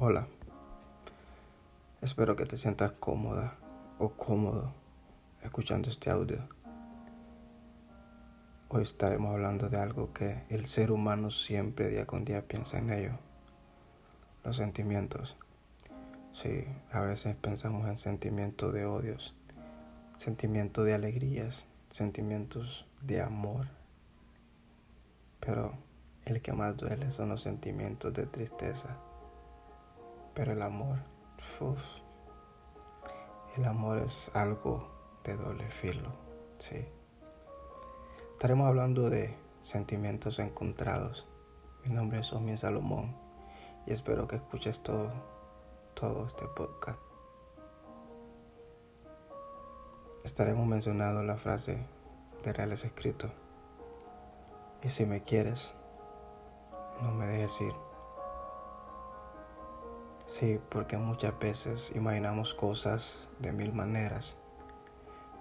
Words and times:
Hola, 0.00 0.28
espero 2.02 2.36
que 2.36 2.46
te 2.46 2.56
sientas 2.56 2.92
cómoda 2.92 3.56
o 3.98 4.10
cómodo 4.10 4.72
escuchando 5.42 5.90
este 5.90 6.08
audio. 6.08 6.38
Hoy 8.68 8.84
estaremos 8.84 9.32
hablando 9.32 9.68
de 9.68 9.76
algo 9.76 10.12
que 10.12 10.44
el 10.50 10.66
ser 10.66 10.92
humano 10.92 11.32
siempre 11.32 11.88
día 11.88 12.06
con 12.06 12.24
día 12.24 12.46
piensa 12.46 12.78
en 12.78 12.92
ello, 12.92 13.18
los 14.44 14.56
sentimientos. 14.56 15.34
Sí, 16.32 16.64
a 16.92 17.00
veces 17.00 17.34
pensamos 17.34 17.88
en 17.88 17.96
sentimientos 17.96 18.72
de 18.72 18.86
odios, 18.86 19.34
sentimientos 20.16 20.86
de 20.86 20.94
alegrías, 20.94 21.66
sentimientos 21.90 22.86
de 23.02 23.20
amor, 23.20 23.66
pero 25.40 25.72
el 26.24 26.40
que 26.40 26.52
más 26.52 26.76
duele 26.76 27.10
son 27.10 27.30
los 27.30 27.42
sentimientos 27.42 28.14
de 28.14 28.26
tristeza 28.26 28.96
pero 30.38 30.52
el 30.52 30.62
amor, 30.62 30.98
el 33.56 33.64
amor 33.64 33.98
es 33.98 34.30
algo 34.34 34.88
de 35.24 35.36
doble 35.36 35.68
filo, 35.68 36.10
sí. 36.60 36.86
Estaremos 38.34 38.68
hablando 38.68 39.10
de 39.10 39.34
sentimientos 39.62 40.38
encontrados. 40.38 41.26
Mi 41.84 41.92
nombre 41.92 42.20
es 42.20 42.32
Omi 42.32 42.56
Salomón 42.56 43.16
y 43.84 43.92
espero 43.92 44.28
que 44.28 44.36
escuches 44.36 44.80
todo, 44.80 45.10
todo 45.94 46.28
este 46.28 46.46
podcast. 46.46 47.00
Estaremos 50.22 50.68
mencionando 50.68 51.24
la 51.24 51.36
frase 51.36 51.84
de 52.44 52.52
Reales 52.52 52.84
Escritos. 52.84 53.32
Y 54.84 54.90
si 54.90 55.04
me 55.04 55.24
quieres, 55.24 55.72
no 57.02 57.10
me 57.10 57.26
dejes 57.26 57.60
ir. 57.60 57.87
Sí, 60.28 60.60
porque 60.68 60.98
muchas 60.98 61.38
veces 61.38 61.90
imaginamos 61.94 62.52
cosas 62.52 63.26
de 63.38 63.50
mil 63.50 63.72
maneras. 63.72 64.36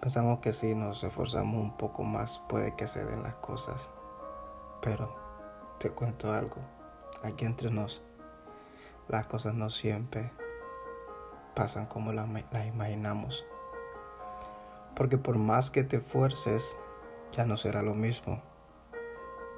Pensamos 0.00 0.38
que 0.38 0.52
si 0.52 0.76
nos 0.76 1.02
esforzamos 1.02 1.60
un 1.60 1.76
poco 1.76 2.04
más 2.04 2.40
puede 2.48 2.76
que 2.76 2.86
se 2.86 3.04
den 3.04 3.24
las 3.24 3.34
cosas. 3.34 3.88
Pero 4.80 5.12
te 5.80 5.90
cuento 5.90 6.32
algo, 6.32 6.58
aquí 7.24 7.44
entre 7.44 7.68
nos, 7.72 8.00
las 9.08 9.26
cosas 9.26 9.54
no 9.54 9.70
siempre 9.70 10.30
pasan 11.56 11.86
como 11.86 12.12
las, 12.12 12.28
imaginamos. 12.64 13.44
Porque 14.94 15.18
por 15.18 15.36
más 15.36 15.72
que 15.72 15.82
te 15.82 15.96
esfuerces, 15.96 16.62
ya 17.32 17.44
no 17.44 17.56
será 17.56 17.82
lo 17.82 17.94
mismo. 17.94 18.40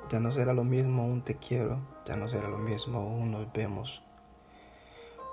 Ya 0.09 0.21
no 0.21 0.33
será 0.33 0.55
lo 0.55 0.65
mismo 0.65 1.05
un 1.05 1.21
te 1.21 1.37
quiero, 1.37 1.81
ya 2.07 2.17
no 2.17 2.31
será 2.31 2.49
lo 2.49 2.57
mismo 2.57 3.07
un 3.07 3.31
nos 3.33 3.53
vemos. 3.53 4.03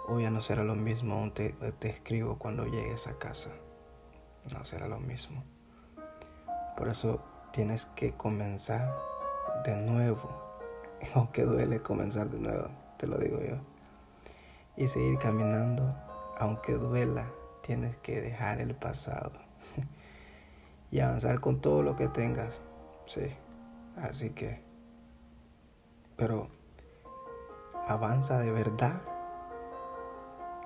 O 0.08 0.20
ya 0.20 0.30
no 0.30 0.42
será 0.42 0.64
lo 0.64 0.75
mismo, 0.75 1.16
aún 1.16 1.34
te, 1.34 1.50
te 1.80 1.89
escribo 1.89 2.38
cuando 2.38 2.66
llegues 2.66 3.08
a 3.08 3.17
casa. 3.17 3.50
No 4.52 4.64
será 4.66 4.88
lo 4.88 5.00
mismo. 5.00 5.44
Por 6.78 6.89
eso 6.89 7.22
tienes 7.52 7.88
que 7.95 8.14
comenzar 8.14 8.95
de 9.66 9.75
nuevo. 9.78 10.30
Aunque 11.16 11.44
duele 11.44 11.80
comenzar 11.80 12.30
de 12.30 12.39
nuevo, 12.39 12.70
te 12.97 13.08
lo 13.08 13.17
digo 13.17 13.39
yo. 13.42 13.56
Y 14.78 14.88
seguir 14.89 15.17
caminando, 15.20 15.95
aunque 16.38 16.73
duela, 16.73 17.31
tienes 17.64 17.95
que 17.97 18.19
dejar 18.19 18.59
el 18.59 18.75
pasado. 18.75 19.31
y 20.92 21.00
avanzar 21.00 21.40
con 21.40 21.62
todo 21.62 21.81
lo 21.81 21.95
que 21.95 22.09
tengas. 22.09 22.59
Sí. 23.08 23.34
Así 23.95 24.31
que, 24.31 24.62
pero 26.17 26.50
avanza 27.88 28.38
de 28.40 28.52
verdad 28.52 29.02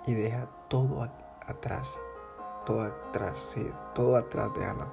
y 0.06 0.14
deja 0.14 0.48
todo 0.68 1.08
atrás, 1.46 1.88
todo 2.66 2.84
atrás, 2.84 3.38
sí, 3.54 3.72
todo 3.94 4.18
atrás, 4.18 4.50
déjalo. 4.58 4.86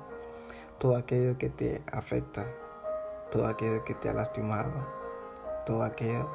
Todo 0.79 0.97
aquello 0.97 1.39
que 1.39 1.49
te 1.49 1.83
afecta, 1.91 2.47
todo 3.31 3.47
aquello 3.47 3.83
que 3.85 3.95
te 3.95 4.11
ha 4.11 4.13
lastimado, 4.13 4.71
todo 5.65 5.83
aquello 5.83 6.29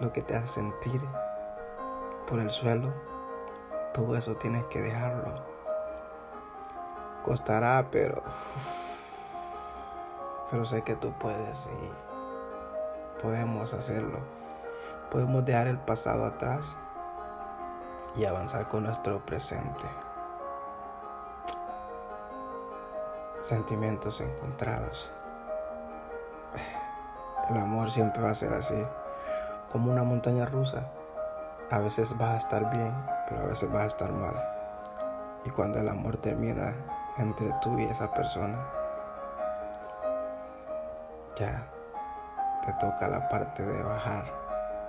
lo 0.00 0.12
que 0.12 0.22
te 0.22 0.34
hace 0.34 0.48
sentir 0.54 1.00
por 2.28 2.40
el 2.40 2.50
suelo, 2.50 2.92
todo 3.92 4.16
eso 4.16 4.34
tienes 4.36 4.64
que 4.64 4.80
dejarlo. 4.80 5.44
Costará, 7.22 7.86
pero 7.90 8.22
pero 10.50 10.64
sé 10.64 10.82
que 10.82 10.94
tú 10.96 11.12
puedes 11.18 11.66
y 11.66 13.22
podemos 13.22 13.72
hacerlo. 13.74 14.20
Podemos 15.10 15.44
dejar 15.44 15.66
el 15.66 15.78
pasado 15.78 16.26
atrás 16.26 16.76
y 18.16 18.24
avanzar 18.24 18.68
con 18.68 18.84
nuestro 18.84 19.24
presente. 19.24 19.86
Sentimientos 23.42 24.20
encontrados. 24.20 25.10
El 27.50 27.58
amor 27.58 27.90
siempre 27.90 28.22
va 28.22 28.30
a 28.30 28.34
ser 28.34 28.52
así, 28.54 28.86
como 29.70 29.92
una 29.92 30.02
montaña 30.02 30.46
rusa. 30.46 30.86
A 31.70 31.78
veces 31.78 32.16
vas 32.16 32.36
a 32.36 32.38
estar 32.38 32.70
bien, 32.70 32.94
pero 33.28 33.42
a 33.42 33.46
veces 33.46 33.70
vas 33.70 33.84
a 33.84 33.88
estar 33.88 34.12
mal. 34.12 34.34
Y 35.44 35.50
cuando 35.50 35.78
el 35.78 35.88
amor 35.88 36.16
termina 36.16 36.72
entre 37.18 37.52
tú 37.60 37.78
y 37.78 37.84
esa 37.84 38.10
persona, 38.12 38.58
ya 41.36 41.66
te 42.64 42.72
toca 42.74 43.08
la 43.08 43.28
parte 43.28 43.62
de 43.62 43.82
bajar 43.82 44.24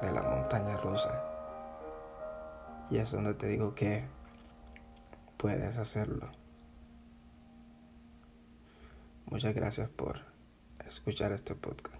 de 0.02 0.12
la 0.12 0.22
montaña 0.22 0.78
rusa. 0.78 1.25
Y 2.90 2.97
es 2.97 3.12
donde 3.12 3.34
te 3.34 3.47
digo 3.47 3.73
que 3.73 4.06
puedes 5.38 5.78
hacerlo. 5.78 6.29
Muchas 9.25 9.56
gracias 9.56 9.90
por 9.90 10.22
escuchar 10.88 11.31
este 11.31 11.56
podcast. 11.56 11.97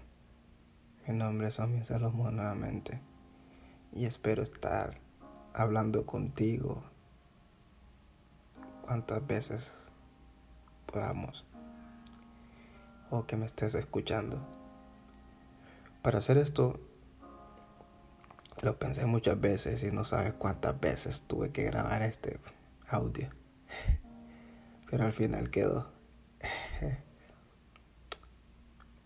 Mi 1.08 1.14
nombre 1.14 1.48
es 1.48 1.58
Omi 1.58 1.82
Salomón 1.84 2.36
nuevamente 2.36 3.00
y 3.92 4.06
espero 4.06 4.42
estar 4.42 5.00
hablando 5.54 6.06
contigo 6.06 6.84
cuantas 8.82 9.26
veces 9.26 9.72
podamos 10.86 11.44
o 13.10 13.26
que 13.26 13.36
me 13.36 13.46
estés 13.46 13.74
escuchando. 13.74 14.38
Para 16.02 16.18
hacer 16.18 16.38
esto 16.38 16.78
lo 18.62 18.78
pensé 18.78 19.04
muchas 19.04 19.40
veces 19.40 19.82
y 19.82 19.90
no 19.90 20.04
sabes 20.04 20.34
cuántas 20.34 20.78
veces 20.80 21.22
tuve 21.26 21.50
que 21.50 21.64
grabar 21.64 22.02
este 22.02 22.40
audio. 22.88 23.28
Pero 24.90 25.04
al 25.04 25.12
final 25.12 25.50
quedó. 25.50 25.90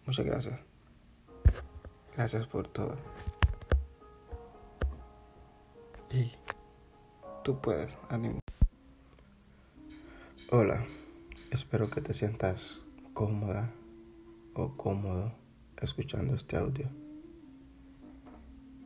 Muchas 0.06 0.26
gracias. 0.26 0.60
Gracias 2.16 2.46
por 2.46 2.68
todo. 2.68 2.96
Y 6.10 6.32
tú 7.44 7.60
puedes, 7.60 7.96
ánimo. 8.08 8.40
Hola, 10.50 10.84
espero 11.50 11.90
que 11.90 12.00
te 12.00 12.12
sientas 12.12 12.80
cómoda 13.14 13.70
o 14.54 14.76
cómodo 14.76 15.32
escuchando 15.80 16.34
este 16.34 16.56
audio 16.56 16.88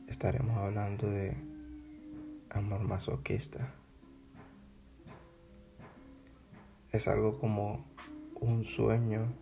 estaremos 0.07 0.57
hablando 0.57 1.09
de 1.09 1.35
amor 2.49 2.81
masoquista. 2.81 3.73
Es 6.91 7.07
algo 7.07 7.39
como 7.39 7.85
un 8.35 8.63
sueño 8.63 9.33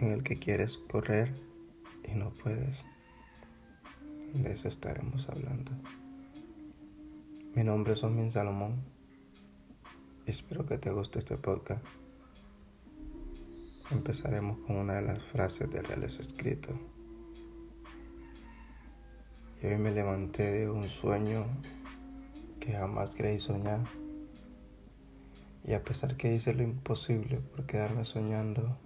en 0.00 0.12
el 0.12 0.22
que 0.22 0.38
quieres 0.38 0.78
correr 0.78 1.32
y 2.04 2.14
no 2.14 2.30
puedes. 2.30 2.84
De 4.34 4.52
eso 4.52 4.68
estaremos 4.68 5.28
hablando. 5.28 5.72
Mi 7.54 7.62
nombre 7.62 7.92
es 7.92 8.02
Omin 8.02 8.32
Salomón. 8.32 8.82
Espero 10.26 10.66
que 10.66 10.78
te 10.78 10.90
guste 10.90 11.18
este 11.18 11.36
podcast. 11.36 11.84
Empezaremos 13.90 14.58
con 14.66 14.76
una 14.76 14.94
de 14.94 15.02
las 15.02 15.22
frases 15.24 15.70
de 15.70 15.82
Reales 15.82 16.18
Escritos. 16.18 16.74
Y 19.62 19.66
hoy 19.68 19.76
me 19.76 19.92
levanté 19.92 20.50
de 20.50 20.68
un 20.68 20.88
sueño 20.88 21.44
que 22.58 22.72
jamás 22.72 23.14
creí 23.14 23.38
soñar. 23.38 23.78
Y 25.64 25.74
a 25.74 25.84
pesar 25.84 26.16
que 26.16 26.34
hice 26.34 26.52
lo 26.52 26.64
imposible 26.64 27.36
por 27.36 27.64
quedarme 27.64 28.04
soñando, 28.04 28.76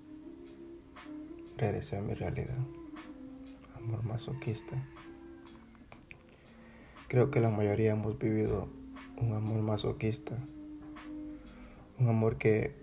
regresé 1.56 1.96
a 1.96 2.02
mi 2.02 2.12
realidad. 2.12 2.58
Amor 3.74 4.04
masoquista. 4.04 4.76
Creo 7.08 7.30
que 7.30 7.40
la 7.40 7.48
mayoría 7.48 7.92
hemos 7.92 8.18
vivido 8.18 8.68
un 9.16 9.32
amor 9.32 9.62
masoquista. 9.62 10.36
Un 11.98 12.10
amor 12.10 12.36
que, 12.36 12.74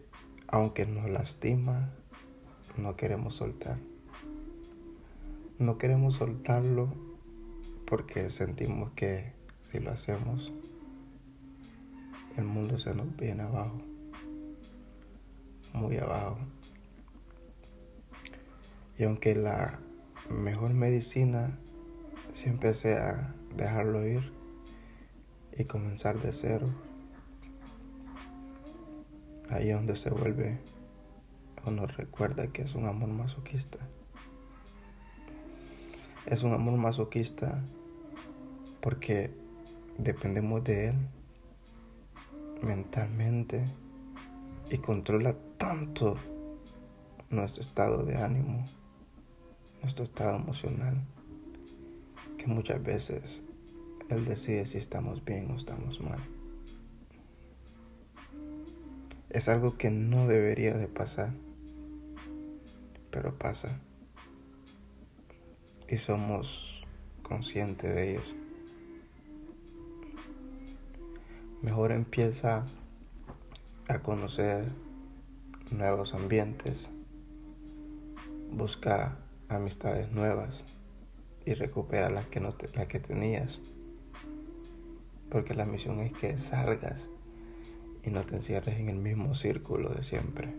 aunque 0.47 0.87
nos 0.87 1.11
lastima, 1.11 1.91
no 2.75 2.95
queremos 2.95 3.35
soltar. 3.35 3.77
No 5.59 5.77
queremos 5.77 6.15
soltarlo 6.15 7.12
porque 7.95 8.31
sentimos 8.31 8.89
que 8.93 9.33
si 9.65 9.79
lo 9.79 9.91
hacemos, 9.91 10.51
el 12.37 12.43
mundo 12.43 12.79
se 12.79 12.95
nos 12.95 13.15
viene 13.17 13.43
abajo, 13.43 13.83
muy 15.73 15.97
abajo. 15.97 16.39
Y 18.97 19.03
aunque 19.03 19.35
la 19.35 19.77
mejor 20.27 20.73
medicina 20.73 21.59
siempre 22.33 22.73
sea 22.73 23.35
dejarlo 23.55 24.07
ir 24.07 24.33
y 25.55 25.65
comenzar 25.65 26.19
de 26.19 26.33
cero, 26.33 26.69
ahí 29.51 29.69
es 29.69 29.75
donde 29.75 29.97
se 29.97 30.09
vuelve 30.09 30.57
o 31.63 31.69
nos 31.69 31.95
recuerda 31.95 32.47
que 32.47 32.63
es 32.63 32.73
un 32.73 32.87
amor 32.87 33.09
masoquista. 33.09 33.77
Es 36.25 36.41
un 36.41 36.53
amor 36.53 36.75
masoquista 36.79 37.61
porque 38.83 39.31
dependemos 39.97 40.61
de 40.65 40.89
él 40.89 40.95
mentalmente 42.61 43.63
y 44.69 44.77
controla 44.77 45.35
tanto 45.57 46.17
nuestro 47.29 47.61
estado 47.61 48.03
de 48.03 48.17
ánimo, 48.17 48.65
nuestro 49.81 50.03
estado 50.03 50.35
emocional, 50.35 51.01
que 52.37 52.47
muchas 52.47 52.83
veces 52.83 53.41
Él 54.09 54.25
decide 54.25 54.65
si 54.65 54.77
estamos 54.77 55.23
bien 55.23 55.49
o 55.51 55.57
estamos 55.57 56.01
mal. 56.01 56.19
Es 59.29 59.47
algo 59.47 59.77
que 59.77 59.89
no 59.89 60.27
debería 60.27 60.73
de 60.73 60.87
pasar, 60.87 61.31
pero 63.11 63.37
pasa. 63.37 63.79
Y 65.87 65.97
somos 65.97 66.83
conscientes 67.23 67.95
de 67.95 68.11
ellos. 68.11 68.42
Mejor 71.63 71.93
empieza 71.93 72.65
a 73.87 73.99
conocer 73.99 74.65
nuevos 75.71 76.13
ambientes, 76.13 76.89
busca 78.51 79.17
amistades 79.47 80.11
nuevas 80.11 80.61
y 81.45 81.53
recupera 81.53 82.09
las 82.09 82.27
que, 82.27 82.41
no 82.41 82.53
las 82.73 82.87
que 82.87 82.99
tenías. 82.99 83.61
Porque 85.31 85.53
la 85.53 85.65
misión 85.65 86.01
es 86.01 86.11
que 86.11 86.37
salgas 86.37 87.07
y 88.03 88.09
no 88.09 88.25
te 88.25 88.35
encierres 88.35 88.77
en 88.77 88.89
el 88.89 88.97
mismo 88.97 89.33
círculo 89.33 89.87
de 89.91 90.03
siempre. 90.03 90.53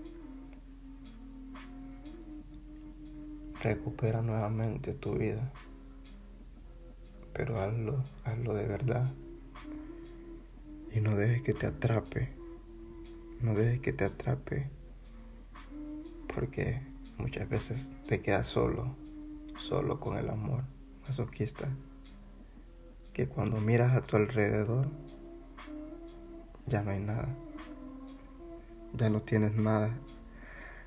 Recupera 3.60 4.22
nuevamente 4.22 4.94
tu 4.94 5.18
vida, 5.18 5.52
pero 7.34 7.60
hazlo, 7.60 8.02
hazlo 8.24 8.54
de 8.54 8.66
verdad. 8.66 9.12
Y 10.94 11.00
no 11.00 11.16
dejes 11.16 11.42
que 11.42 11.54
te 11.54 11.66
atrape. 11.66 12.28
No 13.40 13.54
dejes 13.54 13.80
que 13.80 13.92
te 13.92 14.04
atrape. 14.04 14.68
Porque 16.32 16.80
muchas 17.18 17.48
veces 17.48 17.90
te 18.06 18.22
quedas 18.22 18.46
solo. 18.46 18.94
Solo 19.58 19.98
con 19.98 20.16
el 20.16 20.30
amor 20.30 20.62
masoquista. 21.02 21.68
Que 23.12 23.26
cuando 23.26 23.60
miras 23.60 23.96
a 23.96 24.02
tu 24.02 24.16
alrededor, 24.16 24.86
ya 26.66 26.82
no 26.82 26.92
hay 26.92 27.00
nada. 27.00 27.28
Ya 28.92 29.10
no 29.10 29.20
tienes 29.22 29.56
nada. 29.56 29.90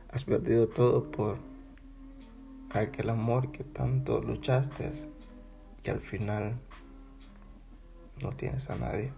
Has 0.10 0.24
perdido 0.24 0.70
todo 0.70 1.12
por 1.12 1.38
aquel 2.70 3.10
amor 3.10 3.52
que 3.52 3.66
tanto 3.66 4.22
luchaste 4.22 4.94
y 5.84 5.90
al 5.90 6.00
final 6.00 6.58
no 8.22 8.32
tienes 8.32 8.70
a 8.70 8.76
nadie 8.76 9.12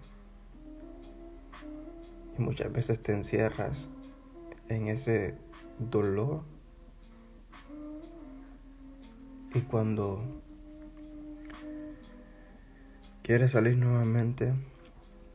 muchas 2.40 2.72
veces 2.72 3.02
te 3.02 3.14
encierras 3.14 3.90
en 4.68 4.88
ese 4.88 5.36
dolor. 5.78 6.44
Y 9.54 9.62
cuando 9.62 10.42
quieres 13.24 13.52
salir 13.52 13.78
nuevamente, 13.78 14.54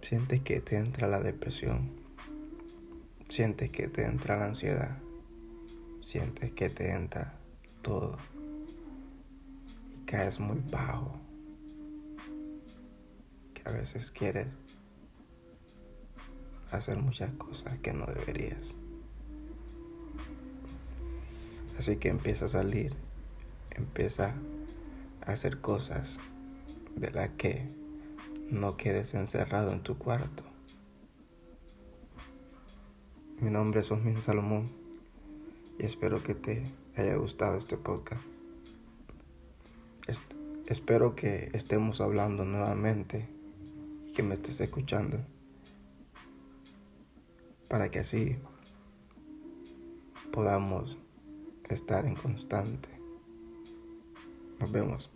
sientes 0.03 0.43
que 0.43 0.61
te 0.61 0.77
entra 0.77 1.09
la 1.09 1.21
depresión, 1.21 1.91
sientes 3.29 3.71
que 3.71 3.89
te 3.89 4.05
entra 4.05 4.37
la 4.37 4.47
ansiedad, 4.47 4.99
sientes 6.05 6.53
que 6.53 6.71
te 6.71 6.93
entra 6.93 7.35
todo 7.83 8.17
y 9.93 10.05
caes 10.07 10.39
muy 10.39 10.61
bajo, 10.71 11.19
que 13.55 13.69
a 13.69 13.73
veces 13.73 14.11
quieres 14.11 14.47
hacer 16.77 16.99
muchas 16.99 17.33
cosas 17.35 17.79
que 17.79 17.93
no 17.93 18.07
deberías. 18.07 18.75
Así 21.79 21.97
que 21.97 22.09
empieza 22.09 22.45
a 22.45 22.49
salir, 22.49 22.95
empieza 23.71 24.35
a 25.27 25.33
hacer 25.33 25.61
cosas 25.61 26.19
de 26.95 27.11
las 27.11 27.31
que 27.31 27.67
no 28.51 28.77
quedes 28.77 29.15
encerrado 29.15 29.73
en 29.73 29.83
tu 29.83 29.99
cuarto. 29.99 30.45
Mi 33.41 33.51
nombre 33.51 33.81
es 33.81 33.91
Osmin 33.91 34.23
Salomón 34.23 34.71
y 35.79 35.85
espero 35.85 36.23
que 36.23 36.35
te 36.35 36.71
haya 36.97 37.17
gustado 37.17 37.59
este 37.59 37.77
podcast. 37.77 38.23
espero 40.67 41.15
que 41.15 41.51
estemos 41.53 42.01
hablando 42.01 42.45
nuevamente 42.47 43.29
y 44.07 44.13
que 44.13 44.23
me 44.23 44.35
estés 44.35 44.61
escuchando 44.61 45.19
para 47.69 47.91
que 47.91 48.01
así 48.01 48.37
podamos 50.33 50.97
estar 51.69 52.07
en 52.07 52.15
constante. 52.17 52.89
Nos 54.59 54.71
vemos. 54.71 55.14